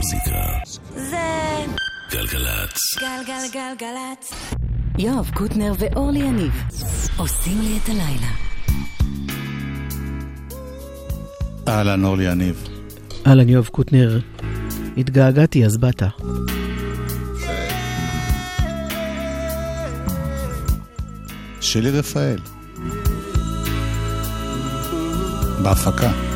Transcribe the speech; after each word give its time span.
המוזיקה. 0.00 0.40
זה 0.94 1.16
גלגלצ. 2.10 2.78
גלגלגלגלצ. 3.00 4.32
יואב 4.98 5.30
קוטנר 5.34 5.72
ואורלי 5.78 6.18
יניב 6.18 6.52
עושים 7.16 7.60
לי 7.60 7.78
את 7.84 7.88
הלילה. 7.88 8.32
אהלן, 11.68 12.04
אורלי 12.04 12.24
יניב. 12.24 12.68
אהלן, 13.26 13.48
יואב 13.48 13.66
קוטנר. 13.66 14.20
התגעגעתי, 14.96 15.66
אז 15.66 15.76
באת. 15.76 16.02
שלי 21.60 21.90
רפאל. 21.90 22.38
בהפקה. 25.62 26.29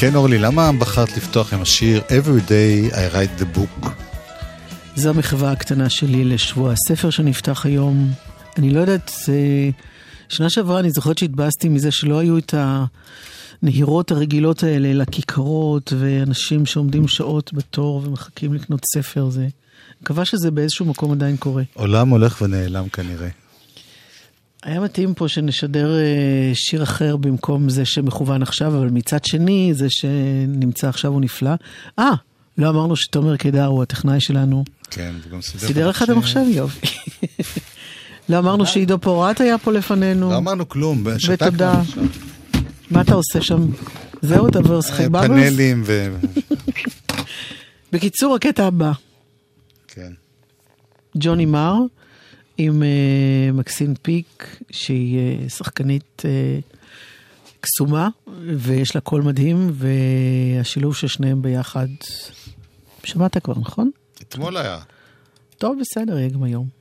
כן, 0.00 0.14
אורלי, 0.14 0.38
למה 0.38 0.72
בחרת 0.72 1.16
לפתוח 1.16 1.54
עם 1.54 1.62
השיר 1.62 2.02
Every 2.08 2.48
day 2.48 2.94
I 2.94 3.14
write 3.14 3.42
the 3.42 3.58
book? 3.58 3.88
זו 4.96 5.10
המחווה 5.10 5.52
הקטנה 5.52 5.90
שלי 5.90 6.24
לשבוע 6.24 6.72
הספר 6.72 7.10
שנפתח 7.10 7.66
היום. 7.66 8.12
אני 8.58 8.70
לא 8.70 8.80
יודעת. 8.80 9.10
שנה 10.28 10.50
שעברה 10.50 10.80
אני 10.80 10.90
זוכרת 10.90 11.18
שהתבאסתי 11.18 11.68
מזה 11.68 11.90
שלא 11.90 12.18
היו 12.18 12.38
את 12.38 12.54
הנהירות 13.62 14.10
הרגילות 14.10 14.62
האלה 14.62 14.92
לכיכרות, 14.92 15.92
ואנשים 15.98 16.66
שעומדים 16.66 17.08
שעות 17.08 17.52
בתור 17.52 18.02
ומחכים 18.04 18.54
לקנות 18.54 18.80
ספר. 18.94 19.30
זה... 19.30 19.48
מקווה 20.02 20.24
שזה 20.24 20.50
באיזשהו 20.50 20.86
מקום 20.86 21.12
עדיין 21.12 21.36
קורה. 21.36 21.62
עולם 21.74 22.08
הולך 22.08 22.42
ונעלם 22.42 22.88
כנראה. 22.88 23.28
היה 24.62 24.80
מתאים 24.80 25.14
פה 25.14 25.28
שנשדר 25.28 25.98
אה, 25.98 26.50
שיר 26.54 26.82
אחר 26.82 27.16
במקום 27.16 27.68
זה 27.68 27.84
שמכוון 27.84 28.42
עכשיו, 28.42 28.76
אבל 28.76 28.86
מצד 28.86 29.24
שני, 29.24 29.70
זה 29.74 29.86
שנמצא 29.90 30.88
עכשיו 30.88 31.12
הוא 31.12 31.20
נפלא. 31.20 31.50
אה, 31.98 32.10
לא 32.58 32.68
אמרנו 32.68 32.96
שתומר 32.96 33.36
קידר 33.36 33.66
הוא 33.66 33.82
הטכנאי 33.82 34.20
שלנו. 34.20 34.64
כן, 34.90 35.12
וגם 35.22 35.42
סידר 35.42 35.66
סידר 35.66 35.88
לך 35.88 36.02
את 36.02 36.08
המחשב, 36.08 36.40
יופי. 36.48 36.86
לא 38.28 38.38
אמרנו 38.38 38.66
שעידו 38.66 38.98
פורט 38.98 39.40
היה 39.40 39.58
פה 39.58 39.72
לפנינו. 39.72 40.30
לא 40.30 40.36
אמרנו 40.36 40.68
כלום, 40.68 41.04
שתקנו. 41.18 41.46
ותודה. 41.48 41.82
מה 42.90 43.00
אתה 43.00 43.14
עושה 43.14 43.40
שם? 43.40 43.66
זהו, 44.22 44.48
אתה 44.48 44.58
עובר 44.58 44.78
לשחק 44.78 45.06
בבלס? 45.06 45.26
פאנלים 45.26 45.82
ו... 45.86 46.16
בקיצור, 47.92 48.34
הקטע 48.34 48.66
הבא. 48.66 48.92
כן. 49.88 50.12
ג'וני 51.16 51.46
מר 51.46 51.74
עם 52.62 52.82
uh, 52.82 53.52
מקסין 53.52 53.94
פיק, 54.02 54.56
שהיא 54.70 55.18
uh, 55.46 55.50
שחקנית 55.50 56.22
uh, 56.22 56.76
קסומה, 57.60 58.08
ויש 58.56 58.94
לה 58.94 59.00
קול 59.00 59.22
מדהים, 59.22 59.70
והשילוב 59.72 60.96
של 60.96 61.08
שניהם 61.08 61.42
ביחד, 61.42 61.86
שמעת 63.04 63.44
כבר, 63.44 63.54
נכון? 63.58 63.90
אתמול 64.22 64.56
היה. 64.56 64.78
טוב, 65.58 65.76
בסדר, 65.80 66.18
יהיה 66.18 66.28
גם 66.28 66.42
היום. 66.42 66.79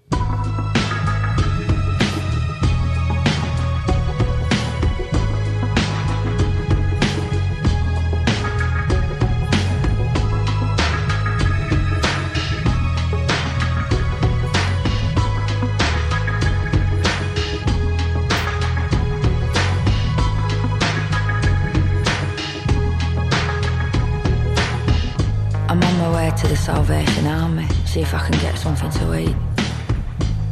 To 28.87 29.19
eat. 29.19 29.35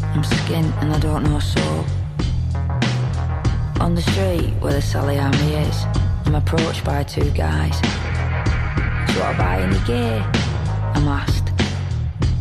I'm 0.03 0.21
skint 0.21 0.81
and 0.81 0.93
I 0.93 0.99
don't 0.99 1.23
know 1.23 1.39
soap. 1.39 1.85
On 3.79 3.95
the 3.95 4.01
street 4.01 4.53
where 4.59 4.73
the 4.73 4.81
Sally 4.81 5.17
Army 5.17 5.53
is, 5.53 5.85
I'm 6.25 6.35
approached 6.35 6.83
by 6.83 7.03
two 7.03 7.31
guys. 7.31 7.79
Do 7.79 9.21
I 9.23 9.33
buy 9.37 9.61
any 9.61 9.79
gear? 9.85 10.19
I'm 10.93 11.07
asked. 11.07 11.49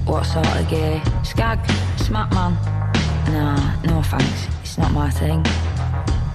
What 0.06 0.24
sort 0.24 0.46
of 0.46 0.68
gear? 0.68 1.00
Skag? 1.22 1.58
Smack 1.98 2.32
man? 2.32 2.54
Nah, 3.32 3.80
no 3.84 4.02
thanks. 4.02 4.46
It's 4.62 4.78
not 4.78 4.90
my 4.92 5.08
thing. 5.08 5.44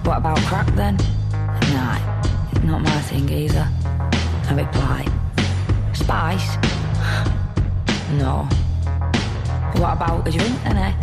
What 0.04 0.16
about 0.16 0.38
crack 0.48 0.66
then? 0.74 0.96
Nah, 1.74 1.98
it's 2.50 2.64
not 2.64 2.80
my 2.80 3.00
thing 3.02 3.28
either. 3.28 3.68
I 4.48 4.54
reply. 4.54 5.06
Spice? 5.92 6.56
no. 8.18 8.48
What 9.82 9.94
about 9.94 10.28
a 10.28 10.30
drink 10.30 10.62
then, 10.62 10.76
eh? 10.76 10.94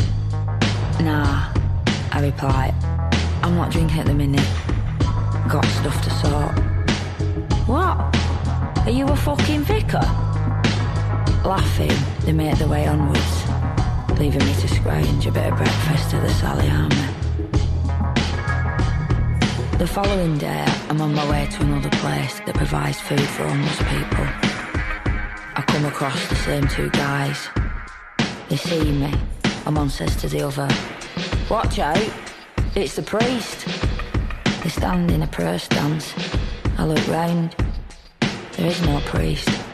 Nah, 1.03 1.51
I 2.13 2.21
reply. 2.21 2.73
I'm 3.43 3.55
not 3.55 3.71
drinking 3.71 3.99
at 3.99 4.05
the 4.05 4.13
minute. 4.13 4.47
Got 5.49 5.65
stuff 5.65 6.01
to 6.05 6.09
sort. 6.09 6.57
What? 7.67 7.97
Are 8.87 8.89
you 8.89 9.05
a 9.05 9.17
fucking 9.17 9.63
vicar? 9.63 9.99
Laughing, 11.43 11.91
they 12.23 12.31
make 12.31 12.57
their 12.57 12.69
way 12.69 12.87
onwards, 12.87 13.43
leaving 14.17 14.45
me 14.47 14.53
to 14.61 14.67
scrounge 14.69 15.27
a 15.27 15.31
bit 15.31 15.51
of 15.51 15.57
breakfast 15.57 16.13
at 16.13 16.25
the 16.25 16.33
Sally. 16.35 16.69
The 19.77 19.87
following 19.87 20.37
day, 20.37 20.63
I'm 20.87 21.01
on 21.01 21.13
my 21.13 21.29
way 21.29 21.49
to 21.51 21.63
another 21.63 21.89
place 21.97 22.39
that 22.45 22.55
provides 22.55 23.01
food 23.01 23.19
for 23.19 23.43
homeless 23.45 23.77
people. 23.79 24.25
I 25.57 25.63
come 25.67 25.83
across 25.83 26.29
the 26.29 26.35
same 26.35 26.65
two 26.69 26.89
guys. 26.91 27.49
They 28.49 28.57
see 28.57 28.91
me, 28.91 29.13
and 29.67 29.75
one 29.77 29.91
says 29.91 30.15
to 30.17 30.27
the 30.27 30.41
other, 30.41 30.67
Watch 31.51 31.77
out, 31.77 32.11
it's 32.75 32.95
the 32.95 33.03
priest. 33.03 33.67
They 34.63 34.69
stand 34.69 35.11
in 35.11 35.21
a 35.21 35.27
prayer 35.27 35.59
stance. 35.59 36.15
I 36.79 36.85
look 36.85 37.07
round. 37.07 37.55
There 38.53 38.65
is 38.65 38.81
no 38.81 39.01
priest. 39.01 39.68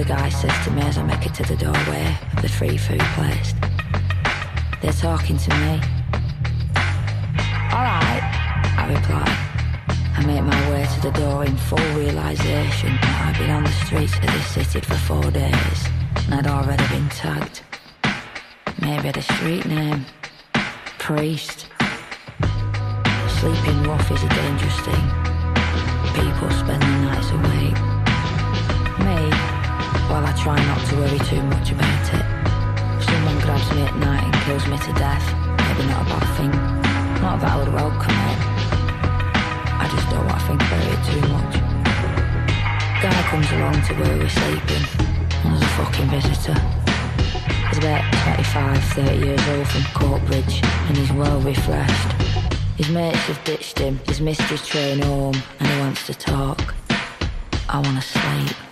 The 0.00 0.06
guys 0.06 0.34
says 0.40 0.64
to 0.64 0.70
me 0.70 0.80
as 0.80 0.96
I 0.96 1.02
make 1.02 1.26
it 1.26 1.34
to 1.34 1.42
the 1.42 1.56
doorway 1.56 2.16
of 2.34 2.40
the 2.40 2.48
free 2.48 2.78
food 2.78 3.02
place. 3.16 3.52
They're 4.80 4.94
talking 4.94 5.36
to 5.36 5.50
me. 5.56 5.72
Alright, 7.68 8.24
I 8.80 8.86
reply. 8.88 9.28
I 10.16 10.24
make 10.24 10.42
my 10.42 10.70
way 10.70 10.86
to 10.94 11.00
the 11.02 11.10
door 11.10 11.44
in 11.44 11.54
full 11.54 11.86
realization 11.94 12.96
that 13.02 13.26
I've 13.28 13.38
been 13.38 13.50
on 13.50 13.64
the 13.64 13.72
streets 13.84 14.16
of 14.16 14.22
this 14.22 14.46
city 14.46 14.80
for 14.80 14.94
four 14.94 15.30
days 15.30 15.80
and 16.24 16.32
I'd 16.32 16.46
already 16.46 16.86
been 16.88 17.10
tagged. 17.10 17.60
Maybe 18.80 19.10
the 19.10 19.20
street 19.20 19.66
name. 19.66 20.06
Priest. 20.98 21.66
Sleeping 23.38 23.82
rough 23.82 24.10
is 24.10 24.22
a 24.22 24.28
dangerous 24.30 24.80
thing. 24.80 25.06
People 26.14 26.50
spend 26.52 26.80
the 26.80 27.00
nights 27.04 27.30
awake. 27.32 27.89
Well, 30.10 30.26
I 30.26 30.32
try 30.32 30.58
not 30.66 30.84
to 30.88 30.96
worry 30.96 31.18
too 31.20 31.40
much 31.44 31.70
about 31.70 32.14
it. 32.18 32.26
Someone 33.06 33.38
grabs 33.46 33.70
me 33.70 33.82
at 33.82 33.94
night 33.94 34.24
and 34.24 34.34
kills 34.42 34.66
me 34.66 34.76
to 34.76 34.92
death, 34.98 35.22
maybe 35.54 35.86
not 35.86 36.02
a 36.02 36.10
bad 36.10 36.26
thing. 36.36 36.50
Not 37.22 37.38
that 37.38 37.54
I 37.54 37.56
would 37.62 37.72
welcome 37.72 38.18
it. 38.26 38.40
I 39.70 39.86
just 39.86 40.10
don't 40.10 40.26
want 40.26 40.40
to 40.40 40.46
think 40.50 40.62
about 40.66 40.82
it 40.90 41.00
too 41.06 41.22
much. 41.30 41.54
Guy 42.98 43.22
comes 43.30 43.50
along 43.54 43.78
to 43.86 43.94
where 44.02 44.18
we're 44.18 44.28
sleeping, 44.28 44.84
and 45.46 45.54
there's 45.54 45.62
a 45.62 45.72
fucking 45.78 46.10
visitor. 46.10 46.58
He's 47.70 47.78
about 47.78 48.02
25, 48.26 48.82
30 48.98 49.26
years 49.26 49.48
old 49.48 49.68
from 49.68 49.84
Courtbridge, 49.94 50.60
and 50.90 50.96
he's 50.96 51.12
well 51.12 51.38
refreshed. 51.40 52.12
His 52.76 52.90
mates 52.90 53.30
have 53.30 53.44
ditched 53.44 53.78
him, 53.78 54.00
his 54.08 54.18
train 54.66 55.02
home, 55.02 55.36
and 55.60 55.68
he 55.68 55.78
wants 55.78 56.04
to 56.06 56.14
talk. 56.14 56.74
I 57.68 57.78
want 57.78 57.94
to 57.94 58.02
sleep. 58.02 58.69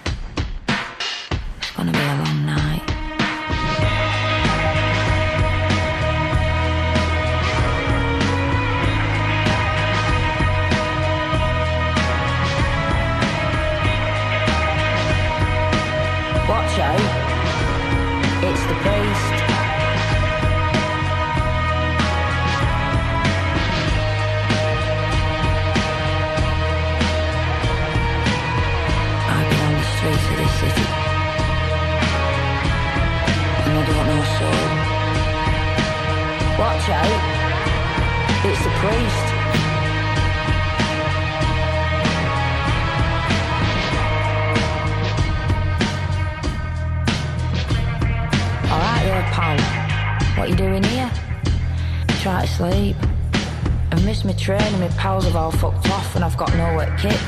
My 54.88 54.96
pals 54.96 55.24
have 55.24 55.36
all 55.36 55.50
fucked 55.50 55.88
off 55.90 56.14
and 56.14 56.24
I've 56.24 56.36
got 56.36 56.54
no 56.56 56.76
work 56.76 56.96
kit. 56.98 57.20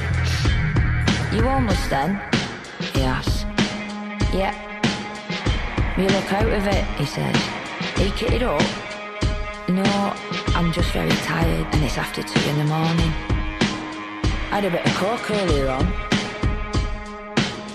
You 1.32 1.46
almost 1.48 1.90
then? 1.90 2.20
He 2.94 3.02
asks. 3.02 3.44
Yeah. 4.32 4.54
You 5.98 6.06
look 6.06 6.32
out 6.32 6.46
of 6.46 6.66
it, 6.66 6.84
he 6.96 7.04
says. 7.04 7.36
Are 7.96 8.04
you 8.04 8.12
kitted 8.12 8.42
up? 8.42 8.62
No, 9.68 9.82
I'm 10.54 10.72
just 10.72 10.90
very 10.92 11.10
tired 11.10 11.66
and 11.72 11.84
it's 11.84 11.98
after 11.98 12.22
two 12.22 12.50
in 12.50 12.58
the 12.58 12.64
morning. 12.64 13.12
I 14.50 14.60
had 14.60 14.64
a 14.64 14.70
bit 14.70 14.86
of 14.86 14.94
coke 14.94 15.30
earlier 15.30 15.68
on. 15.68 15.86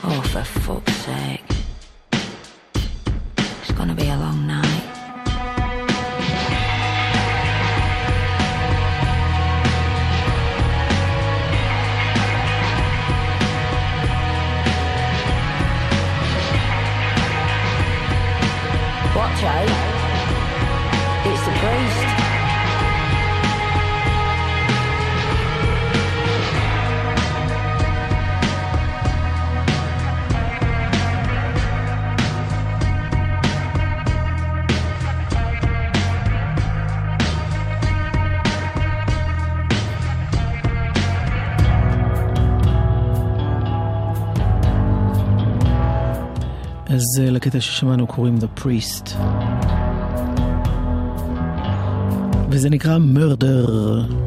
Oh, 0.03 0.21
for 0.31 0.43
fuck's 0.43 0.93
sake. 0.93 1.44
לקטע 47.45 47.61
ששמענו 47.61 48.07
קוראים 48.07 48.35
The 48.37 48.61
Priest. 48.61 49.15
וזה 52.49 52.69
נקרא 52.69 52.97
Murder. 52.97 54.24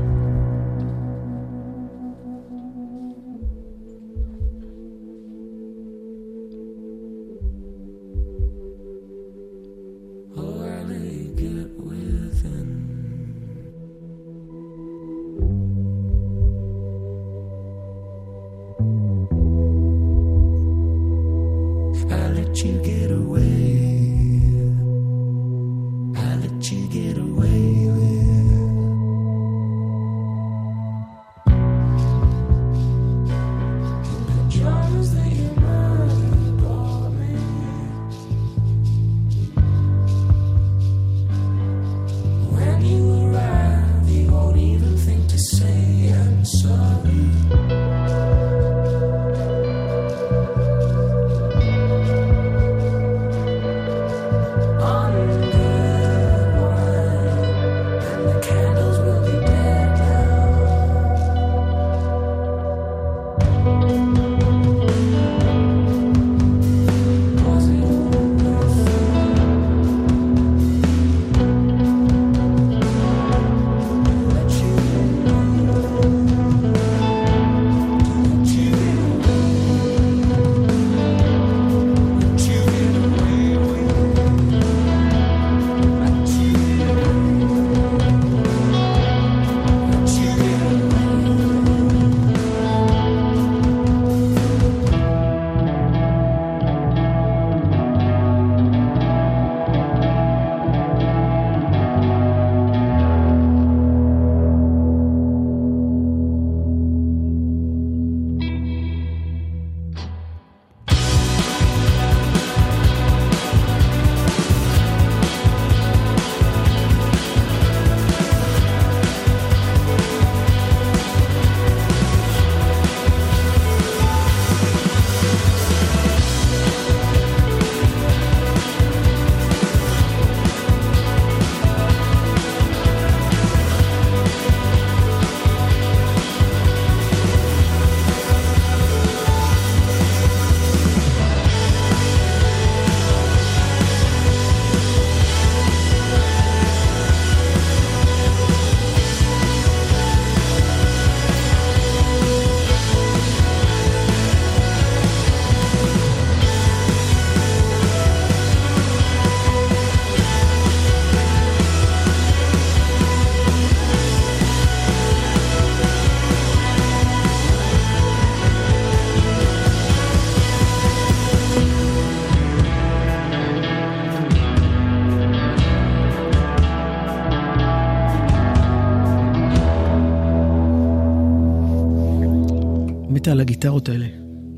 על 183.28 183.40
הגיטרות 183.40 183.88
האלה. 183.88 184.06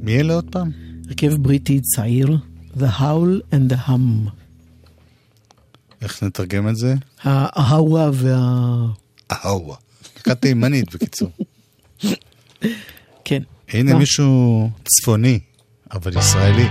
מי 0.02 0.20
אלה 0.20 0.34
עוד 0.34 0.50
פעם? 0.50 0.70
הרכב 1.08 1.34
בריטי 1.34 1.80
צעיר, 1.80 2.36
The 2.76 3.00
Howl 3.00 3.54
and 3.54 3.72
the 3.72 3.88
Hum. 3.88 4.30
איך 6.02 6.22
נתרגם 6.22 6.68
את 6.68 6.76
זה? 6.76 6.94
ההאווה 7.22 8.10
וה... 8.14 8.86
אהווה. 9.32 9.76
דקה 10.18 10.34
תימנית 10.34 10.94
בקיצור. 10.94 11.30
כן. 13.24 13.42
הנה? 13.68 13.94
מישהו 13.94 14.70
צפוני, 14.84 15.38
אבל 15.92 16.18
ישראלי. 16.18 16.66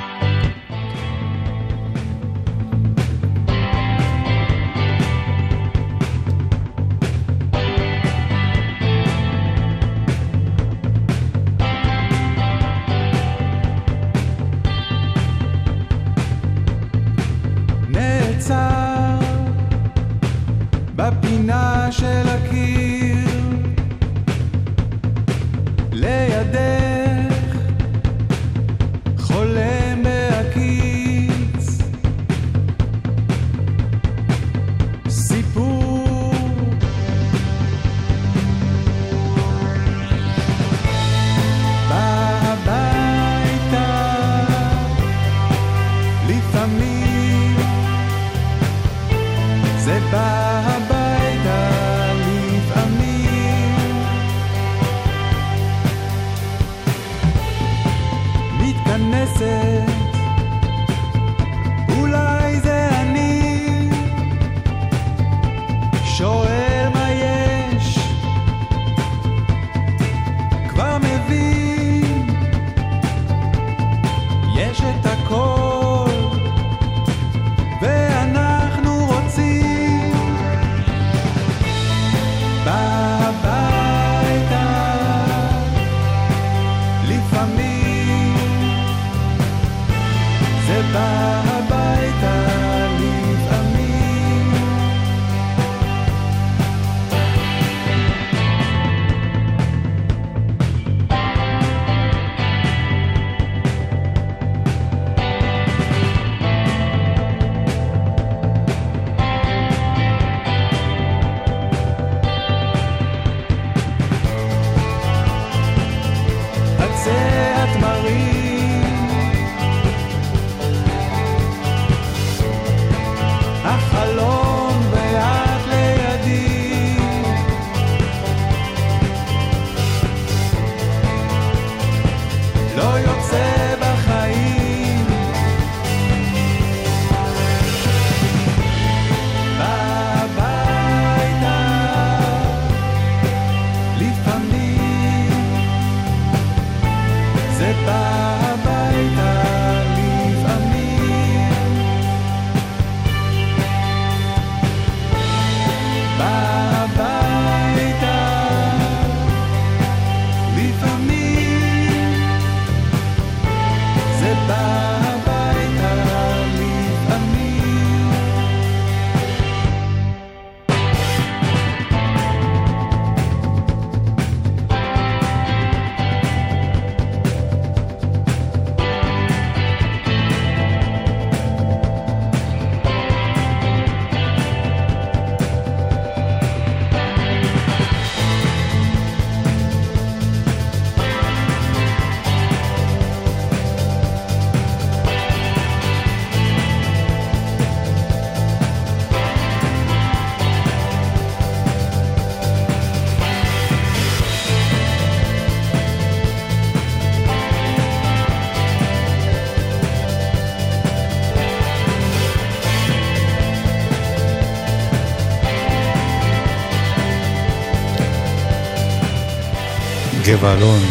גבע 220.50 220.57
אלון, 220.57 220.81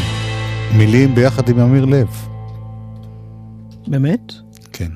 מילים 0.77 1.15
ביחד 1.15 1.49
עם 1.49 1.59
אמיר 1.59 1.85
לב. 1.85 2.09
באמת? 3.87 4.33
כן. 4.73 4.93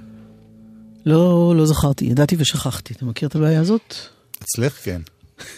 לא, 1.06 1.54
לא 1.56 1.66
זכרתי, 1.66 2.04
ידעתי 2.04 2.36
ושכחתי. 2.38 2.94
אתה 2.94 3.04
מכיר 3.04 3.28
את 3.28 3.34
הבעיה 3.34 3.60
הזאת? 3.60 3.94
אצלך 4.42 4.84
כן. 4.84 5.00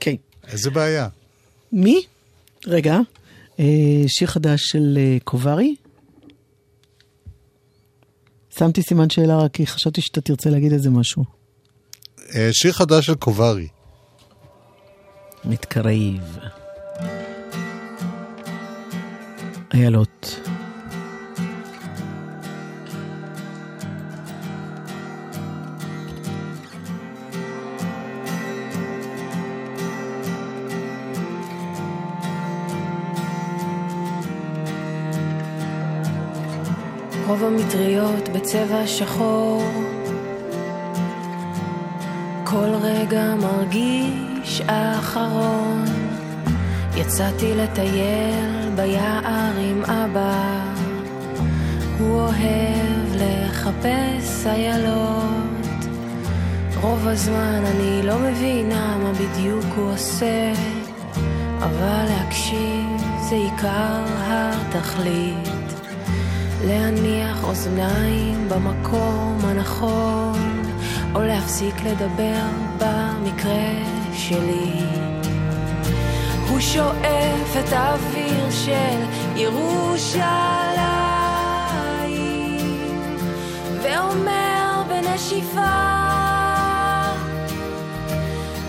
כן. 0.00 0.14
איזה 0.48 0.70
בעיה? 0.70 1.08
מי? 1.72 2.02
רגע, 2.66 2.98
אה, 3.60 3.64
שיר 4.06 4.28
חדש 4.28 4.60
של 4.64 4.98
אה, 5.00 5.16
קוברי. 5.24 5.74
שמתי 8.58 8.82
סימן 8.82 9.10
שאלה 9.10 9.36
רק 9.36 9.52
כי 9.52 9.66
חשבתי 9.66 10.00
שאתה 10.00 10.20
תרצה 10.20 10.50
להגיד 10.50 10.72
איזה 10.72 10.90
משהו. 10.90 11.24
אה, 12.34 12.48
שיר 12.52 12.72
חדש 12.72 13.06
של 13.06 13.14
קוברי. 13.14 13.68
מתקרב. 15.44 16.38
איילות. 19.74 20.40
רוב 37.26 37.44
המטריות 37.44 38.28
בצבע 38.28 38.86
שחור 38.86 39.62
כל 42.44 42.74
רגע 42.82 43.34
מרגיש 43.34 44.29
האחרון 44.68 45.84
יצאתי 46.96 47.54
לטייל 47.56 48.70
ביער 48.76 49.52
עם 49.58 49.82
אבא, 49.84 50.60
הוא 51.98 52.20
אוהב 52.20 53.14
לחפש 53.14 54.46
איילות. 54.46 55.76
רוב 56.80 57.08
הזמן 57.08 57.62
אני 57.64 58.02
לא 58.02 58.18
מבינה 58.18 58.98
מה 58.98 59.12
בדיוק 59.12 59.64
הוא 59.76 59.92
עושה, 59.92 60.52
אבל 61.58 62.04
להקשיב 62.08 63.02
זה 63.28 63.34
עיקר 63.34 64.04
התכלית. 64.26 65.48
להניח 66.66 67.44
אוזניים 67.44 68.48
במקום 68.48 69.38
הנכון, 69.44 70.62
או 71.14 71.22
להפסיק 71.22 71.74
לדבר 71.84 72.42
במקרה 72.78 73.99
שלי. 74.28 74.72
הוא 76.48 76.60
שואף 76.60 77.56
את 77.58 77.72
האוויר 77.72 78.50
של 78.50 78.98
ירושלים, 79.36 80.20
ואומר 83.82 84.82
בנשיפה, 84.88 85.60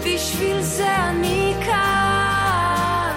בשביל 0.05 0.61
זה 0.61 0.95
אני 0.95 1.53
כאן. 1.65 3.13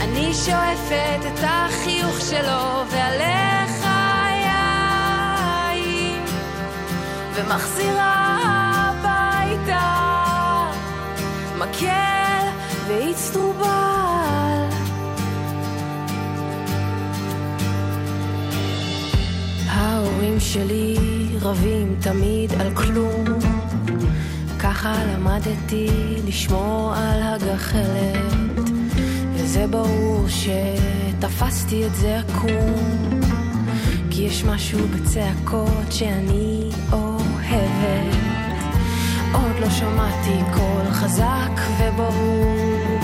אני 0.00 0.34
שואפת 0.34 1.20
את 1.26 1.40
החיוך 1.42 2.20
שלו 2.20 2.84
ועליך 2.90 3.89
ומחזירה 7.34 8.38
הביתה. 8.42 10.10
מקל 11.58 12.46
ואיצטרובל. 12.88 13.70
ההורים 19.68 20.40
שלי 20.40 20.96
רבים 21.42 21.96
תמיד 22.00 22.52
על 22.60 22.74
כלום, 22.74 23.24
ככה 24.58 24.94
למדתי 25.04 25.88
לשמור 26.26 26.94
על 26.96 27.22
הגחלת, 27.22 28.70
וזה 29.34 29.66
ברור 29.66 30.26
שתפסתי 30.28 31.86
את 31.86 31.94
זה 31.94 32.18
עקום, 32.18 33.20
כי 34.10 34.22
יש 34.22 34.44
משהו 34.44 34.80
בצעקות 34.88 35.92
שאני 35.92 36.70
אוהבת. 37.52 38.16
עוד 39.32 39.60
לא 39.60 39.70
שמעתי 39.70 40.40
קול 40.54 40.90
חזק 40.90 41.60
וברור 41.78 42.98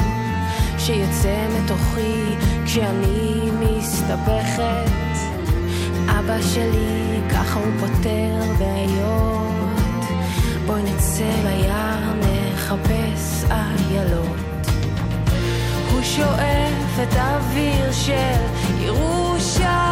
שיוצא 0.79 1.47
מתוכי 1.57 2.37
כשאני 2.65 3.51
מסתבכת. 3.61 4.91
אבא 6.09 6.43
שלי, 6.43 7.21
ככה 7.31 7.61
הוא 7.61 7.73
פותר 7.81 8.41
בעיות. 8.59 10.05
בואי 10.67 10.83
נצא 10.83 11.31
ליער, 11.45 12.13
נחפש 12.21 13.45
איילות. 13.51 14.67
הוא 15.93 16.03
שואף 16.03 17.01
את 17.03 17.17
האוויר 17.17 17.93
של 17.93 18.41
ירושלים, 18.81 19.86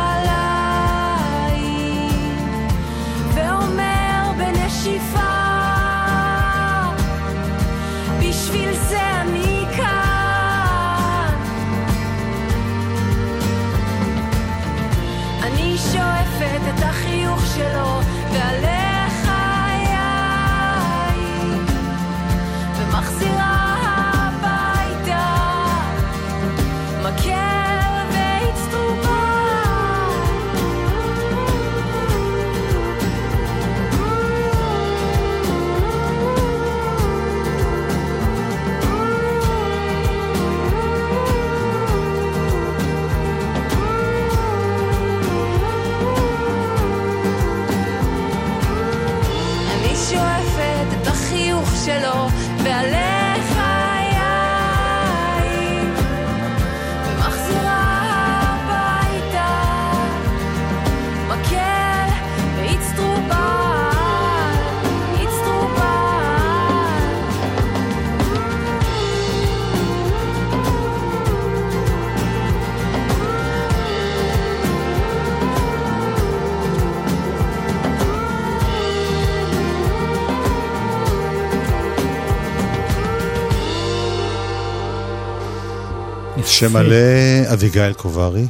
שם 86.68 86.72
מלא 86.72 87.52
אביגיל 87.52 87.92
קוברי, 87.92 88.46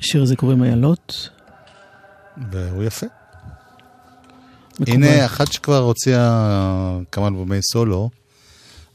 השיר 0.00 0.22
הזה 0.22 0.36
קוראים 0.36 0.62
איילות. 0.64 1.28
והוא 2.50 2.84
יפה. 2.84 3.06
מקובל. 4.80 4.92
הנה 4.92 5.26
אחת 5.26 5.52
שכבר 5.52 5.78
הוציאה 5.78 6.98
כמה 7.12 7.26
אלבומי 7.28 7.58
סולו, 7.72 8.10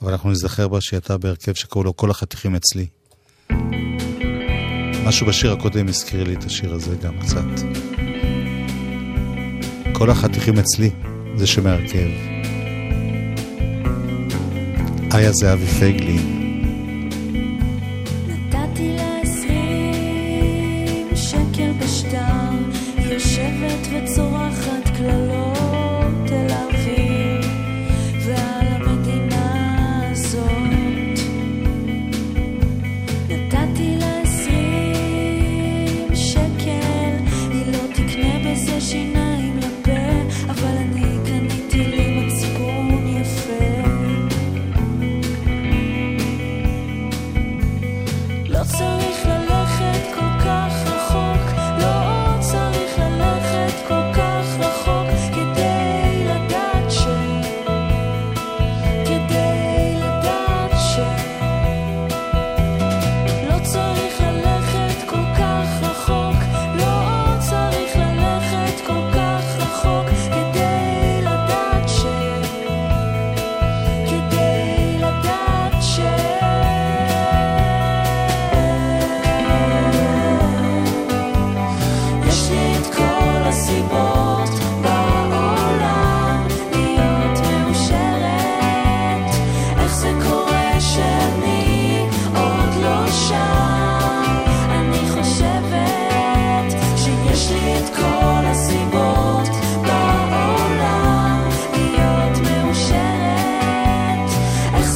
אבל 0.02 0.12
אנחנו 0.12 0.32
נזכר 0.32 0.68
בה 0.68 0.82
שהיא 0.82 0.98
הייתה 0.98 1.18
בהרכב 1.18 1.54
שקראו 1.54 1.84
לו 1.84 1.98
כל 1.98 2.12
החתיכים 2.12 2.56
אצלי. 2.56 2.88
משהו 5.06 5.28
בשיר 5.28 5.52
הקודם 5.52 5.88
הזכיר 5.88 6.24
לי 6.24 6.34
את 6.34 6.44
השיר 6.44 6.74
הזה 6.74 6.96
גם 6.96 7.20
קצת. 7.20 7.64
כל 9.94 10.10
החתיכים 10.10 10.60
אצלי, 10.60 10.90
זה 11.38 11.48
שם 11.48 11.68
ההרכב. 11.68 12.08
איה 15.14 15.32
זהבי 15.32 15.68
פייגלין. 15.68 16.37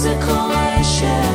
A 0.03 0.15
and 0.15 0.83
share. 0.83 1.30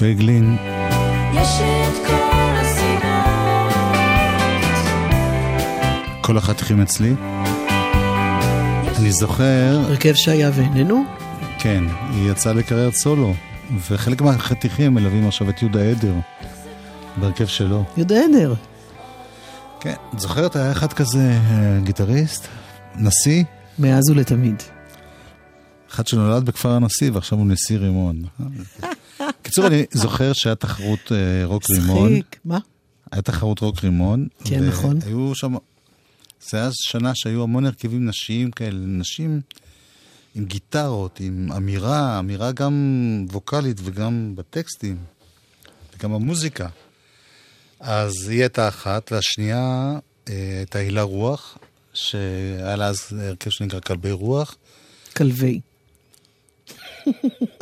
פייגלין. 0.00 0.56
יש 1.32 1.48
לי 1.60 1.88
את 1.88 2.06
כל 2.06 2.52
הסיבות, 2.56 3.74
כל 6.20 6.38
החתיכים 6.38 6.82
אצלי. 6.82 7.14
אני 8.98 9.12
זוכר, 9.12 9.80
הרכב 9.84 10.14
שהיה 10.14 10.50
ואיננו? 10.54 11.04
כן, 11.58 11.84
היא 12.10 12.30
יצאה 12.30 12.52
לקריירת 12.52 12.94
סולו, 12.94 13.34
וחלק 13.90 14.22
מהחתיכים 14.22 14.94
מלווים 14.94 15.28
עכשיו 15.28 15.50
את 15.50 15.62
יהודה 15.62 15.82
עדר, 15.90 16.14
בהרכב 17.16 17.46
שלו. 17.46 17.84
יהודה 17.96 18.14
עדר. 18.24 18.54
כן, 19.80 19.94
את 20.14 20.20
זוכרת, 20.20 20.56
היה 20.56 20.72
אחד 20.72 20.92
כזה 20.92 21.30
אה, 21.50 21.78
גיטריסט, 21.84 22.48
נשיא, 22.96 23.44
מאז 23.78 24.10
ולתמיד. 24.10 24.62
אחד 25.90 26.06
שנולד 26.06 26.44
בכפר 26.44 26.70
הנשיא 26.70 27.10
ועכשיו 27.12 27.38
הוא 27.38 27.46
נשיא 27.46 27.78
רימון. 27.78 28.22
קיצור, 29.50 29.66
אני 29.66 29.84
זוכר 29.90 30.32
שהיה 30.32 30.54
תחרות 30.54 31.12
אה, 31.12 31.44
רוק 31.44 31.62
רימון. 31.70 32.12
מצחיק. 32.12 32.40
מה? 32.44 32.58
היה 33.12 33.22
תחרות 33.22 33.60
רוק 33.60 33.84
רימון. 33.84 34.28
כן, 34.44 34.64
נכון. 34.64 34.98
והיו 35.02 35.34
שם... 35.34 35.54
זה 36.50 36.58
היה 36.58 36.68
שנה 36.72 37.12
שהיו 37.14 37.42
המון 37.42 37.66
הרכבים 37.66 38.06
נשיים 38.06 38.50
כאלה, 38.50 38.78
נשים 38.86 39.40
עם 40.34 40.44
גיטרות, 40.44 41.20
עם 41.20 41.52
אמירה, 41.56 42.18
אמירה 42.18 42.52
גם 42.52 42.74
ווקאלית 43.30 43.76
וגם 43.84 44.32
בטקסטים, 44.36 44.96
וגם 45.96 46.12
במוזיקה. 46.12 46.68
אז 47.80 48.28
היא 48.28 48.40
הייתה 48.40 48.68
אחת, 48.68 49.12
והשנייה 49.12 49.98
אה, 50.28 50.56
הייתה 50.58 50.78
הילה 50.78 51.02
רוח, 51.02 51.58
שהיה 51.94 52.76
לה 52.76 52.86
אז 52.86 53.12
הרכב 53.20 53.50
שנקרא 53.50 53.80
כלבי 53.80 54.12
רוח. 54.12 54.56
כלבי. 55.16 55.60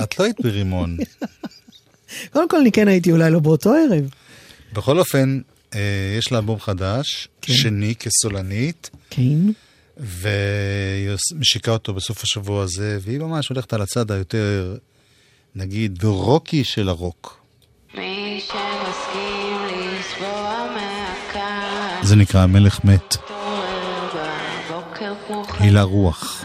את 0.02 0.18
לא 0.18 0.24
היית 0.24 0.40
ברימון. 0.40 0.96
קודם 2.32 2.48
כל, 2.48 2.56
אני 2.56 2.72
כן 2.72 2.88
הייתי 2.88 3.12
אולי 3.12 3.30
לא 3.30 3.38
באותו 3.38 3.70
ערב. 3.70 4.10
בכל 4.72 4.98
אופן, 4.98 5.40
אה, 5.74 5.80
יש 6.18 6.32
לה 6.32 6.38
אלבום 6.38 6.60
חדש, 6.60 7.28
כן. 7.42 7.52
שני 7.52 7.94
כסולנית, 7.94 8.90
כן. 9.10 9.38
והיא 9.96 11.10
משיקה 11.38 11.70
אותו 11.70 11.94
בסוף 11.94 12.22
השבוע 12.22 12.62
הזה, 12.62 12.98
והיא 13.02 13.18
ממש 13.18 13.48
הולכת 13.48 13.72
על 13.72 13.82
הצד 13.82 14.10
היותר, 14.10 14.76
נגיד, 15.54 16.04
רוקי 16.04 16.64
של 16.64 16.88
הרוק. 16.88 17.40
מי 17.94 18.40
שמסכים 18.40 19.56
לסבוע 19.66 20.66
מהקר, 20.74 22.06
זה 22.06 22.16
נקרא 22.16 22.40
המלך 22.40 22.84
מת, 22.84 23.16
הילה 25.60 25.82
רוח. 25.82 26.44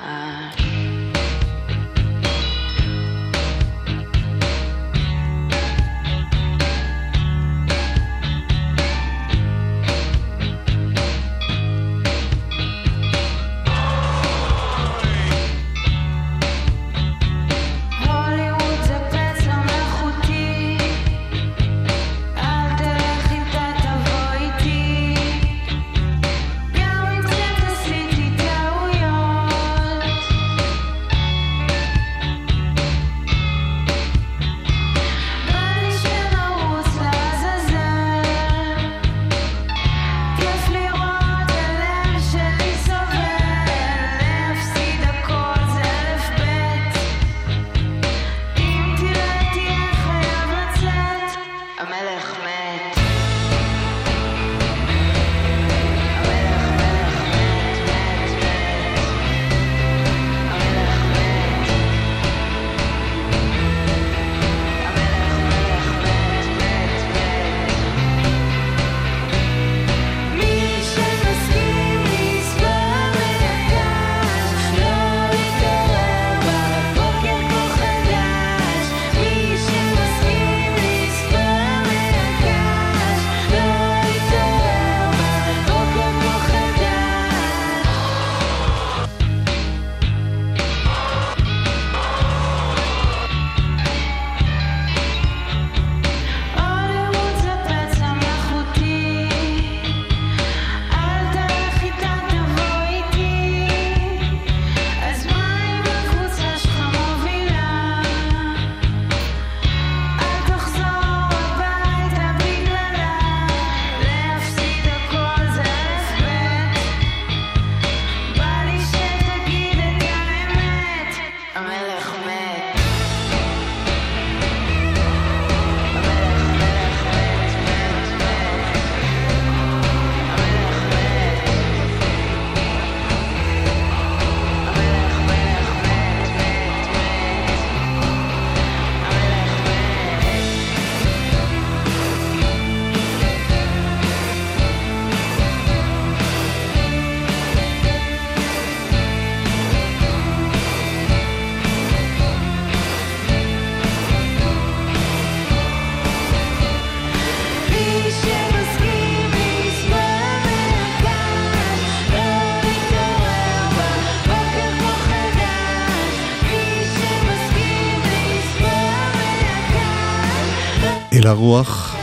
מהקש, 171.34 171.40
הילה 171.40 171.42
רוח 171.42 171.96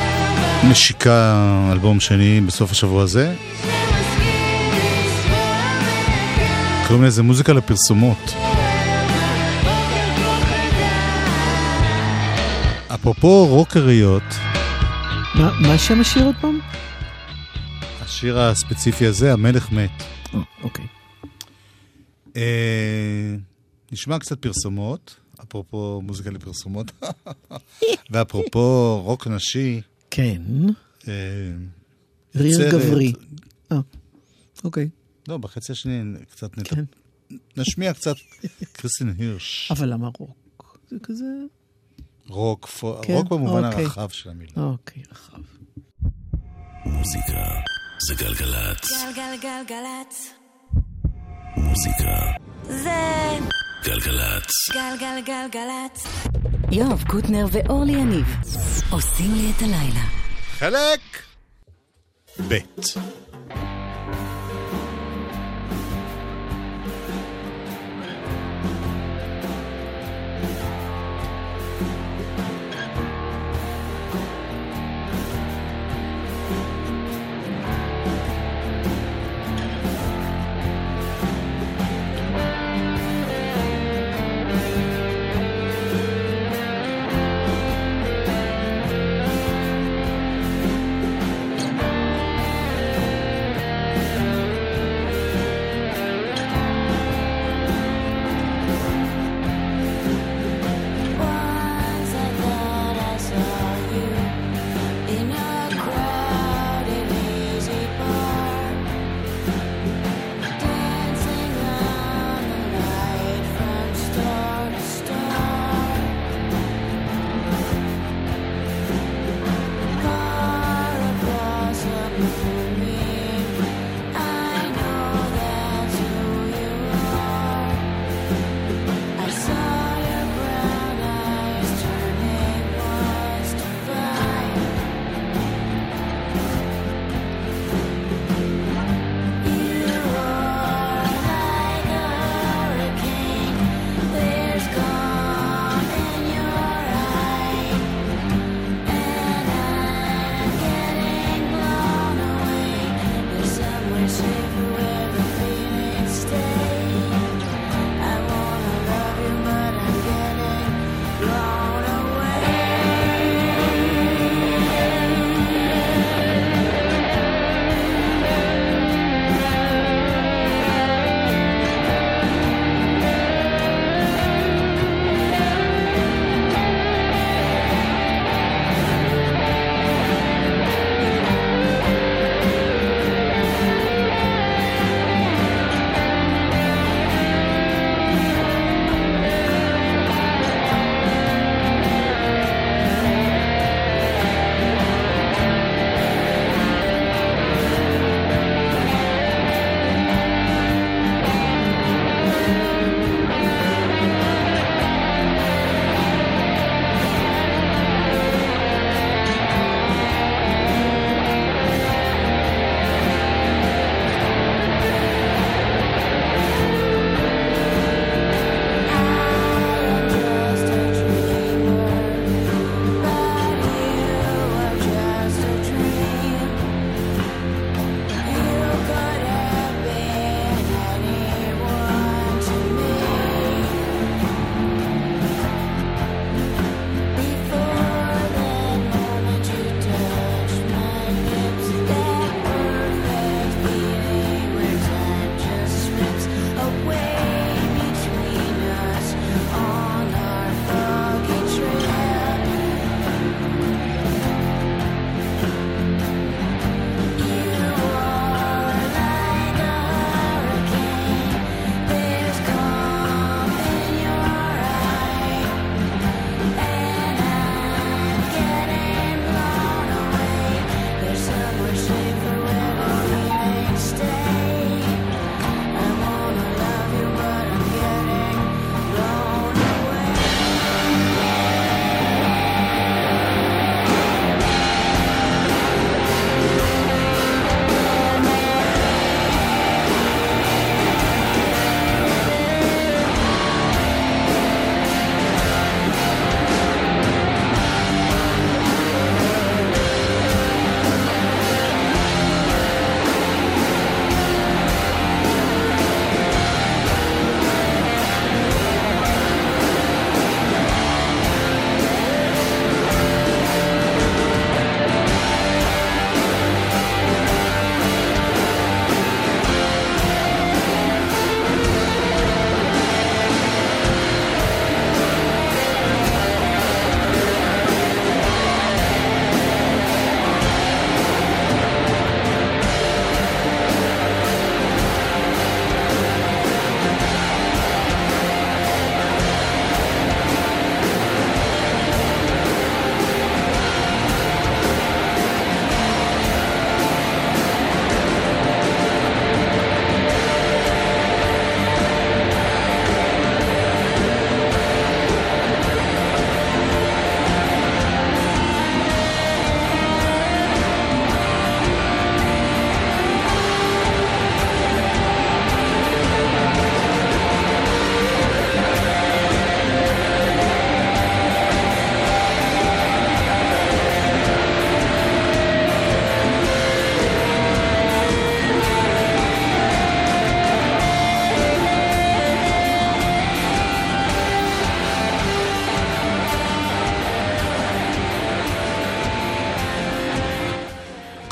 משיקה 0.71 1.69
אלבום 1.73 2.01
שני 2.01 2.41
בסוף 2.41 2.71
השבוע 2.71 3.03
הזה, 3.03 3.35
קוראים 6.89 7.05
לזה 7.05 7.23
מוזיקה 7.23 7.53
לפרסומות. 7.53 8.19
אפרופו 12.95 13.47
רוקריות, 13.47 14.23
מה 15.35 15.51
מה 15.61 15.79
שם 15.79 16.01
השיר 16.01 16.25
עוד 16.25 16.35
פעם? 16.41 16.59
השיר 18.01 18.41
הספציפי 18.41 19.07
הזה, 19.07 19.33
המלך 19.33 19.73
מת. 19.73 19.91
אה, 20.35 20.41
אוקיי. 20.63 20.87
אה, 22.37 23.35
נשמע 23.93 24.19
קצת 24.19 24.39
פרסומות, 24.39 25.20
אפרופו 25.43 26.01
מוזיקה 26.05 26.31
לפרסומות, 26.31 26.93
ואפרופו 28.11 29.01
רוק 29.05 29.27
נשי, 29.27 29.81
כן. 30.11 30.43
אה, 31.09 31.13
ריר. 32.35 32.71
גברי. 32.73 33.13
אה, 33.73 33.79
אוקיי. 34.65 34.89
לא, 35.29 35.37
בחצי 35.39 35.73
השני 35.73 36.19
קצת 36.31 36.59
נת... 36.59 36.69
כן. 36.69 36.85
נשמיע 37.57 37.95
קצת 37.95 38.15
קריסטין 38.73 39.15
הרש. 39.19 39.69
אבל 39.77 39.93
למה 39.93 40.09
רוק? 40.19 40.79
זה 40.91 40.97
כזה... 41.03 41.25
רוק, 42.29 42.67
פו- 42.67 42.99
כן, 43.03 43.13
רוק 43.13 43.29
במובן 43.29 43.65
אוקיי. 43.65 43.85
הרחב 43.85 44.09
של 44.09 44.31
המילה. 44.31 44.53
אוקיי, 44.57 45.03
רחב. 45.13 45.39
מוזיקה 46.87 47.45
זה 48.09 48.15
גלגלצ. 48.25 48.91
גלגלגלגלצ. 49.17 50.31
מוזיקה 51.57 52.33
זה 52.69 52.91
גלגלצ. 53.85 54.71
גלגלגלגלצ. 54.73 56.07
יואב 56.73 57.05
קוטנר 57.09 57.47
ואורלי 57.53 57.93
יניב 57.93 58.27
עושים 58.91 59.35
לי 59.35 59.53
את 59.57 59.63
הלילה. 59.63 60.05
חלק 60.59 61.01
ב' 62.49 62.55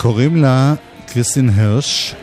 קוראים 0.08 0.36
לה 0.36 0.74
קריסטין 1.06 1.48
הרש. 1.48 2.14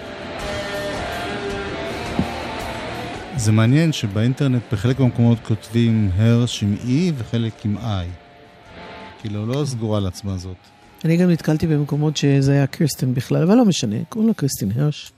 זה 3.36 3.52
מעניין 3.52 3.94
שבאינטרנט 3.94 4.62
בחלק 4.72 5.00
מהמקומות 5.00 5.38
כותבים 5.44 6.12
הרש 6.16 6.64
עם 6.64 6.76
E 6.86 7.14
וחלק 7.18 7.66
עם 7.66 7.78
I. 7.78 8.08
כאילו, 9.22 9.46
לא 9.46 9.66
סגורה 9.66 9.98
על 9.98 10.08
עצמה 10.08 10.38
זאת. 10.38 10.56
אני 11.06 11.18
גם 11.18 11.30
נתקלתי 11.30 11.68
במקומות 11.68 12.18
שזה 12.18 12.52
היה 12.52 12.68
קריסטין 12.68 13.14
בכלל, 13.14 13.44
אבל 13.44 13.56
לא 13.56 13.66
משנה, 13.66 13.96
קוראים 14.10 14.28
לה 14.28 14.34
קריסטין 14.34 14.72
הרש. 14.76 15.12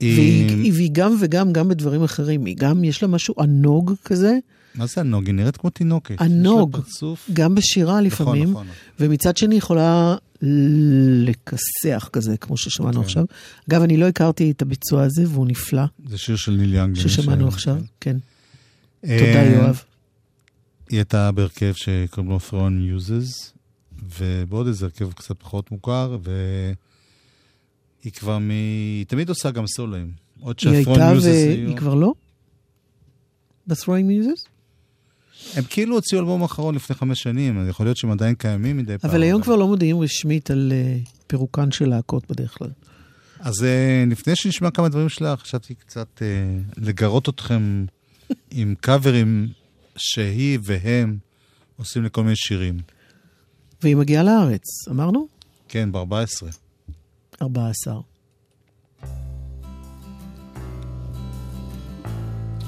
היא- 0.00 0.18
והיא, 0.18 0.72
והיא 0.72 0.90
גם 0.92 1.16
וגם, 1.20 1.52
גם 1.52 1.68
בדברים 1.68 2.02
אחרים. 2.02 2.44
היא 2.44 2.56
גם, 2.58 2.84
יש 2.84 3.02
לה 3.02 3.08
משהו 3.08 3.34
ענוג 3.38 3.92
כזה, 4.04 4.38
מה 4.74 4.86
זה 4.86 5.00
ענוג? 5.00 5.26
היא 5.26 5.34
נראית 5.34 5.56
כמו 5.56 5.70
תינוקת. 5.70 6.20
ענוג. 6.20 6.78
גם 7.32 7.54
בשירה 7.54 8.00
לפעמים, 8.00 8.50
נכון. 8.50 8.66
ומצד 9.00 9.36
שני 9.36 9.54
יכולה 9.54 10.16
לכסח 11.24 12.08
כזה, 12.12 12.36
כמו 12.36 12.56
ששמענו 12.56 12.92
כן. 12.94 13.00
עכשיו. 13.00 13.24
אגב, 13.68 13.82
אני 13.82 13.96
לא 13.96 14.08
הכרתי 14.08 14.50
את 14.50 14.62
הביצוע 14.62 15.02
הזה, 15.02 15.22
והוא 15.28 15.46
נפלא, 15.46 15.82
זה 16.08 16.18
שיר 16.18 16.36
של 16.36 16.52
ניל 16.52 16.74
יאנג. 16.74 16.98
למי 16.98 17.08
ששמענו 17.08 17.48
עכשיו, 17.48 17.76
כן. 18.00 18.16
אה, 19.04 19.18
תודה, 19.18 19.44
יואב. 19.44 19.82
היא 20.90 20.98
הייתה 20.98 21.32
בהרכב 21.32 21.72
שקוראים 21.74 22.30
לו 22.30 22.38
Throne 22.50 22.98
Uses, 23.00 23.50
ובעוד 24.20 24.66
איזה 24.66 24.84
הרכב 24.86 25.12
קצת 25.12 25.34
פחות 25.38 25.70
מוכר, 25.70 26.16
והיא 28.04 28.12
כבר 28.12 28.38
מ... 28.38 28.50
היא 28.50 29.06
תמיד 29.06 29.28
עושה 29.28 29.50
גם 29.50 29.66
סולואים. 29.66 30.10
עוד 30.40 30.56
היא 30.64 30.70
הייתה 30.70 30.92
Uses 30.92 31.26
היו... 31.26 31.66
והיא 31.66 31.76
כבר 31.76 31.94
לא? 31.94 32.12
ב-throwing 33.66 34.06
muses? 34.08 34.48
הם 35.54 35.64
כאילו 35.64 35.94
הוציאו 35.94 36.20
אלבום 36.20 36.42
אחרון 36.42 36.74
לפני 36.74 36.96
חמש 36.96 37.22
שנים, 37.22 37.58
אז 37.58 37.68
יכול 37.68 37.86
להיות 37.86 37.96
שהם 37.96 38.10
עדיין 38.10 38.34
קיימים 38.34 38.76
מדי 38.76 38.98
פעם. 38.98 39.10
אבל 39.10 39.22
היום 39.22 39.42
כבר 39.42 39.56
לא 39.56 39.66
מודיעים 39.66 40.00
רשמית 40.00 40.50
על 40.50 40.72
אה, 40.72 40.96
פירוקן 41.26 41.70
של 41.70 41.88
להקות 41.88 42.30
בדרך 42.30 42.58
כלל. 42.58 42.70
אז 43.40 43.64
אה, 43.64 44.04
לפני 44.10 44.36
שנשמע 44.36 44.70
כמה 44.70 44.88
דברים 44.88 45.08
שלך, 45.08 45.40
חשבתי 45.40 45.74
קצת 45.74 46.22
אה, 46.22 46.26
לגרות 46.76 47.28
אתכם 47.28 47.84
עם 48.50 48.74
קאברים 48.80 49.48
שהיא 49.96 50.58
והם 50.62 51.18
עושים 51.76 52.04
לכל 52.04 52.22
מיני 52.22 52.36
שירים. 52.36 52.78
והיא 53.82 53.96
מגיעה 53.96 54.22
לארץ, 54.22 54.88
אמרנו? 54.90 55.28
כן, 55.68 55.92
ב-14. 55.92 56.63
14. 57.41 57.93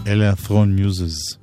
אלה 0.08 0.30
ה-Throne 0.30 0.80
Muses. 0.80 1.38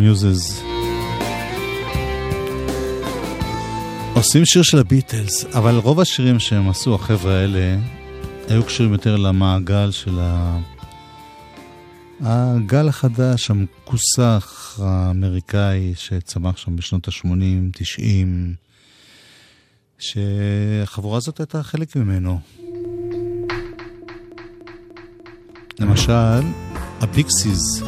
Muses. 0.00 0.62
עושים 4.14 4.44
שיר 4.44 4.62
של 4.62 4.78
הביטלס, 4.78 5.44
אבל 5.44 5.76
רוב 5.76 6.00
השירים 6.00 6.38
שהם 6.38 6.68
עשו, 6.68 6.94
החבר'ה 6.94 7.34
האלה, 7.34 7.78
היו 8.48 8.64
קשורים 8.64 8.92
יותר 8.92 9.16
למעגל 9.16 9.90
של 9.90 10.18
ה... 10.20 10.58
הגל 12.20 12.88
החדש, 12.88 13.50
המכוסח 13.50 14.78
האמריקאי 14.82 15.92
שצמח 15.96 16.56
שם 16.56 16.76
בשנות 16.76 17.08
ה-80, 17.08 17.28
90, 17.72 18.54
שהחבורה 19.98 21.16
הזאת 21.16 21.40
הייתה 21.40 21.62
חלק 21.62 21.96
ממנו. 21.96 22.40
למשל, 25.80 26.40
הפיקסיס. 27.00 27.82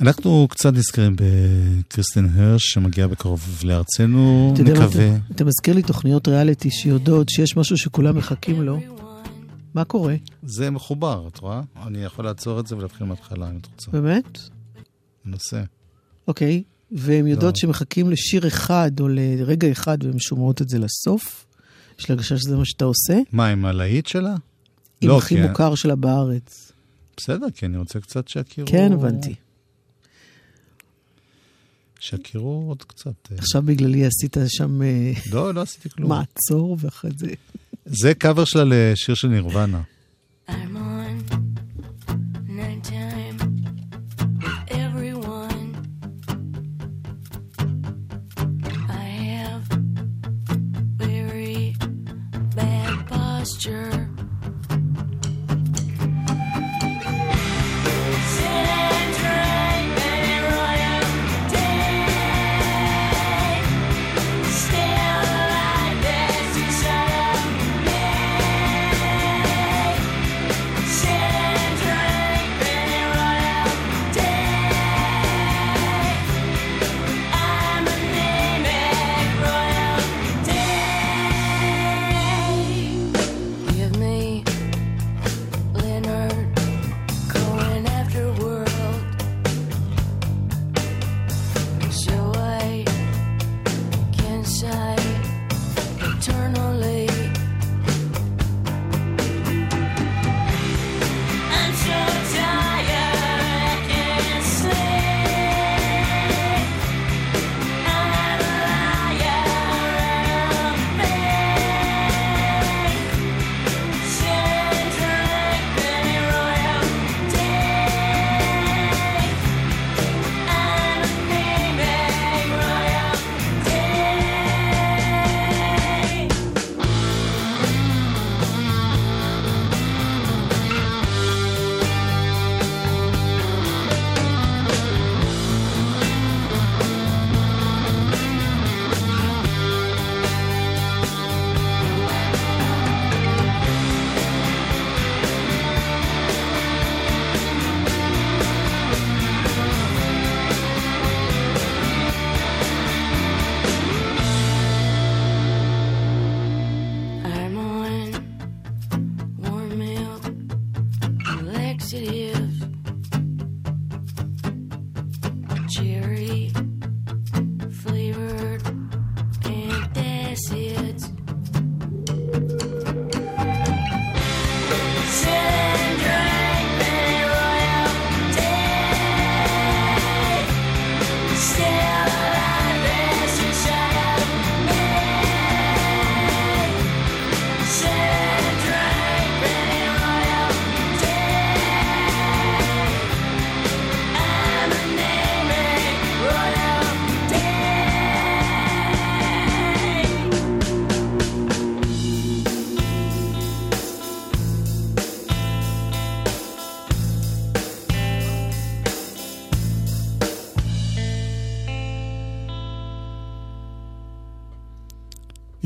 אנחנו 0.00 0.46
קצת 0.50 0.72
נזכרים 0.72 1.16
בקריסטין 1.16 2.28
הרש, 2.34 2.62
שמגיעה 2.64 3.08
בקרוב 3.08 3.60
לארצנו, 3.64 4.54
נקווה. 4.58 4.86
אתה- 5.16 5.16
אתה 5.34 5.44
מזכיר 5.44 5.74
לי 5.74 5.82
תוכניות 5.82 6.28
ריאליטי 6.28 6.70
שיודעות 6.70 7.28
שיש 7.28 7.56
משהו 7.56 7.76
שכולם 7.76 8.16
מחכים 8.16 8.62
לו. 8.62 8.80
מה 9.74 9.84
קורה? 9.84 10.14
זה 10.42 10.70
מחובר, 10.70 11.28
את 11.32 11.38
רואה? 11.38 11.60
אני 11.86 12.04
יכול 12.04 12.24
לעצור 12.24 12.60
את 12.60 12.66
זה 12.66 12.76
ולהתחיל 12.76 13.06
מההתחלה, 13.06 13.50
אם 13.50 13.56
את 13.58 13.66
רוצה. 13.66 13.90
באמת? 13.90 14.38
ננסה. 15.24 15.62
אוקיי. 16.28 16.62
והן 16.92 17.26
יודעות 17.26 17.54
לא. 17.54 17.60
שמחכים 17.60 18.10
לשיר 18.10 18.46
אחד 18.46 18.90
או 19.00 19.08
לרגע 19.08 19.72
אחד 19.72 19.98
והן 20.04 20.18
שומרות 20.18 20.62
את 20.62 20.68
זה 20.68 20.78
לסוף? 20.78 21.46
יש 21.98 22.08
לי 22.08 22.12
הרגשה 22.14 22.38
שזה 22.38 22.56
מה 22.56 22.64
שאתה 22.64 22.84
עושה? 22.84 23.18
מה, 23.32 23.48
עם 23.48 23.64
הלהיט 23.64 24.06
שלה? 24.06 24.34
עם 25.00 25.08
לא, 25.08 25.18
הכי 25.18 25.34
כי- 25.36 25.48
מוכר 25.48 25.74
שלה 25.74 25.96
בארץ. 25.96 26.72
בסדר, 27.16 27.46
כי 27.54 27.66
אני 27.66 27.76
רוצה 27.78 28.00
קצת 28.00 28.28
שיכירו... 28.28 28.68
כן, 28.68 28.92
הבנתי. 28.92 29.34
שיכירו 32.04 32.64
עוד 32.68 32.82
קצת. 32.82 33.12
אה. 33.32 33.36
עכשיו 33.38 33.62
בגללי 33.62 34.06
עשית 34.06 34.36
שם 34.48 34.82
אה, 34.82 35.12
לא, 35.32 35.54
לא 35.54 35.60
עשיתי 35.62 35.90
כלום. 35.90 36.08
מעצור 36.08 36.76
ואחרי 36.80 37.10
זה... 37.16 37.26
זה 37.86 38.14
קאבר 38.14 38.44
שלה 38.44 38.64
לשיר 38.66 39.14
של 39.14 39.28
נירוונה. 39.28 39.82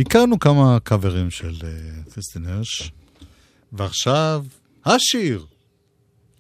הכרנו 0.09 0.38
כמה 0.38 0.78
קאברים 0.80 1.30
של 1.30 1.54
אה, 1.64 2.02
קריסטין 2.11 2.46
הרש, 2.46 2.92
ועכשיו, 3.72 4.44
השיר! 4.84 5.46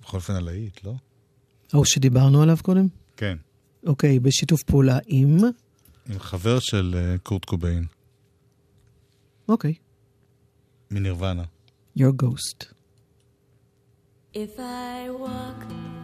בכל 0.02 0.16
אופן 0.16 0.34
הלהיט, 0.34 0.84
לא? 0.84 0.94
ההוא 1.72 1.84
שדיברנו 1.84 2.42
עליו 2.42 2.56
קודם? 2.62 2.86
כן. 3.16 3.36
אוקיי, 3.86 4.18
בשיתוף 4.18 4.62
פעולה 4.62 4.98
עם... 5.06 5.38
עם 6.08 6.18
חבר 6.18 6.58
של 6.58 6.94
אה, 6.96 7.18
קורט 7.18 7.44
קוביין, 7.44 7.86
אוקיי. 9.48 9.74
מנירוונה. 10.90 11.44
Your 11.98 12.12
Ghost. 12.22 12.66
If 14.34 14.58
I 14.58 15.10
walk 15.24 15.60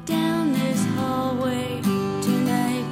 down 0.06 0.44
this 0.58 0.80
hallway 0.96 1.70
tonight, 2.28 2.88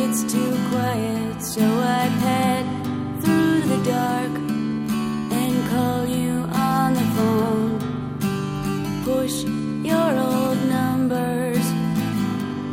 it's 0.00 0.20
too 0.32 0.52
quiet, 0.70 1.36
so 1.54 1.64
I 2.00 2.04
pad 2.22 2.83
through 3.24 3.60
the 3.62 3.80
dark 3.84 4.32
and 5.40 5.54
call 5.70 6.06
you 6.06 6.32
on 6.52 6.94
the 6.94 7.06
phone. 7.16 7.78
Push 9.04 9.44
your 9.90 10.10
old 10.28 10.58
numbers 10.68 11.66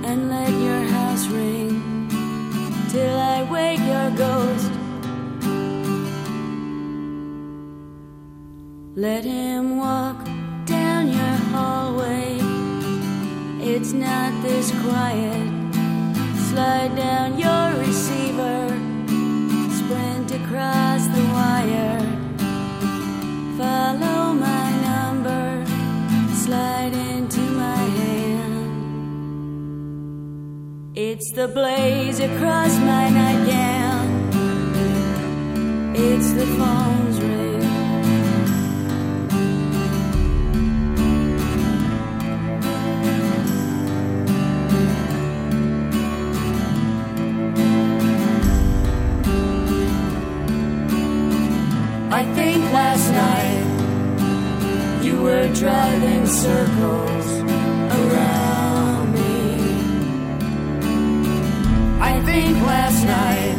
and 0.07 0.29
let 0.29 0.49
your 0.49 0.83
house 0.95 1.27
ring 1.27 1.71
till 2.89 3.17
I 3.17 3.43
wake 3.43 3.79
your 3.79 4.11
ghost. 4.11 4.71
Let 8.95 9.23
him 9.23 9.77
walk 9.77 10.25
down 10.65 11.07
your 11.07 11.35
hallway. 11.53 12.39
It's 13.61 13.93
not 13.93 14.31
this 14.43 14.71
quiet. 14.83 15.49
Slide 16.49 16.93
down 16.95 17.39
your 17.39 17.79
receiver. 17.79 18.70
Across 20.51 21.07
the 21.07 21.23
wire. 21.31 21.99
Follow 23.57 24.33
my 24.33 24.67
number. 24.89 25.65
Slide 26.43 26.91
into 26.91 27.39
my 27.39 27.83
hand. 27.99 28.51
It's 30.93 31.31
the 31.31 31.47
blaze 31.47 32.19
across 32.19 32.77
my 32.79 33.09
nightgown. 33.09 34.09
It's 35.95 36.33
the 36.33 36.45
phone's 36.45 37.21
ring. 37.21 37.50
Driving 55.53 56.25
circles 56.25 57.27
around 57.99 59.13
me. 59.13 59.29
I 61.99 62.19
think 62.25 62.57
last 62.65 63.05
night 63.05 63.57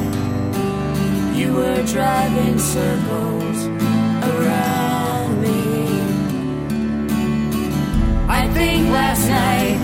you 1.36 1.52
were 1.54 1.82
driving 1.84 2.58
circles 2.58 3.66
around 4.32 5.42
me. 5.42 5.86
I 8.28 8.48
think 8.52 8.88
last 8.90 9.28
night 9.28 9.78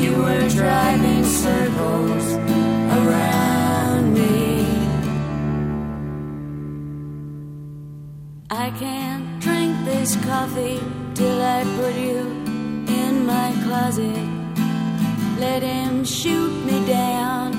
you 0.00 0.12
were 0.22 0.48
driving 0.48 1.24
circles 1.24 2.26
around 2.98 4.14
me. 4.14 4.64
I 8.48 8.70
can't 8.78 9.07
this 10.08 10.24
coffee 10.24 10.80
till 11.14 11.42
I 11.42 11.64
put 11.76 11.94
you 11.94 12.20
in 13.00 13.26
my 13.26 13.52
closet. 13.64 14.26
Let 15.38 15.62
him 15.62 16.04
shoot 16.04 16.52
me 16.64 16.86
down, 16.86 17.52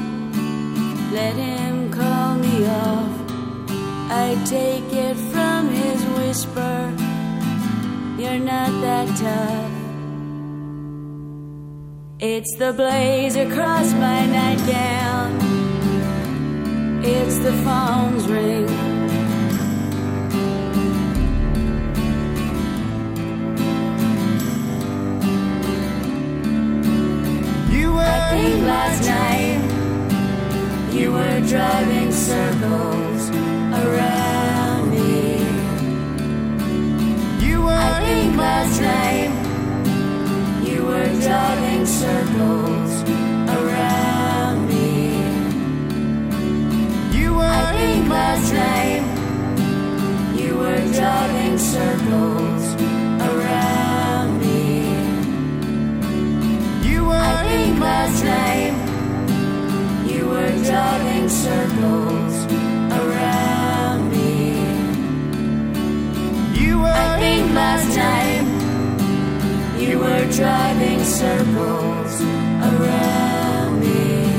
let 1.12 1.36
him 1.36 1.92
call 1.92 2.36
me 2.36 2.68
off. 2.68 3.14
I 4.10 4.28
take 4.46 4.92
it 4.92 5.16
from 5.32 5.70
his 5.70 6.04
whisper, 6.18 6.94
you're 8.18 8.44
not 8.54 8.72
that 8.82 9.08
tough. 9.26 9.72
It's 12.20 12.56
the 12.58 12.74
blaze 12.74 13.36
across 13.36 13.94
my 13.94 14.26
nightgown. 14.26 15.30
It's 17.04 17.38
the 17.38 17.54
phone's 17.64 18.28
ring. 18.28 18.79
Last 28.70 29.02
night 29.20 29.62
you 30.98 31.12
were 31.12 31.40
driving 31.54 32.12
circles 32.12 33.22
around 33.84 34.84
me. 34.92 35.14
You 37.46 37.56
were 37.66 37.82
I 37.96 38.00
think 38.08 38.32
last 38.48 38.76
night 38.94 39.32
you 40.70 40.80
were 40.90 41.10
driving 41.26 41.86
circles 42.02 42.92
around 43.58 44.60
me. 44.72 44.90
You 47.18 47.28
were 47.38 47.56
I 47.68 47.72
think 47.80 48.04
last 48.20 48.48
night 48.66 49.04
you 50.40 50.52
were 50.62 50.82
driving 51.00 51.58
circles 51.58 52.59
driving 70.38 71.04
circles 71.20 72.14
around 72.70 73.82
me. 73.82 74.30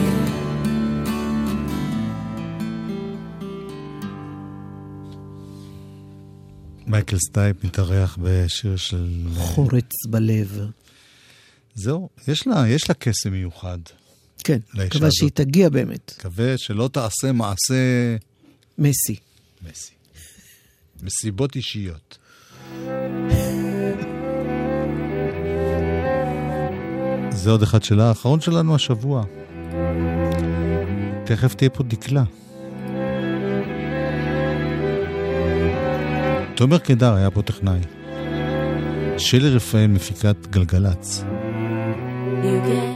מייקל 6.86 7.16
סטייפ 7.18 7.64
מתארח 7.64 8.18
בשיר 8.22 8.76
של... 8.76 9.26
חורץ 9.36 10.06
בלב. 10.08 10.60
זהו, 11.74 12.08
יש 12.28 12.46
לה, 12.46 12.68
יש 12.68 12.88
לה 12.88 12.94
קסם 12.94 13.30
מיוחד. 13.30 13.78
כן, 14.44 14.58
מקווה. 14.74 15.08
שהיא 15.12 15.30
תגיע 15.34 15.68
באמת. 15.68 16.14
מקווה 16.18 16.58
שלא 16.58 16.90
תעשה 16.92 17.32
מעשה 17.32 18.16
מסי. 18.78 19.16
מסי. 19.62 19.92
מסיבות 21.02 21.56
אישיות. 21.56 22.18
זה 27.50 27.54
עוד 27.54 27.62
אחד 27.62 27.82
שלה, 27.82 28.08
האחרון 28.08 28.40
שלנו 28.40 28.74
השבוע. 28.74 29.24
תכף 31.24 31.54
תהיה 31.54 31.70
פה 31.70 31.82
דקלה. 31.82 32.24
תומר 36.54 36.78
קידר 36.78 37.14
היה 37.14 37.30
פה 37.30 37.42
טכנאי. 37.42 37.80
שלי 39.18 39.50
רפאל 39.50 39.86
מפיקת 39.86 40.46
גלגלצ. 40.50 41.24
You 42.42 42.66
can 42.66 42.89